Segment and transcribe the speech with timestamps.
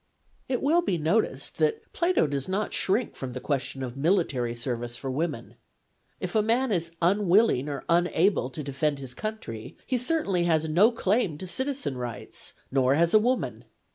[0.49, 4.97] It will be noticed that Plato does not shrink from the question of military service
[4.97, 5.53] for women.
[6.19, 10.91] If a man is unwilling or unable to defend his country, he certainly has no
[10.91, 13.63] claim to citizen rights, nor has a woman.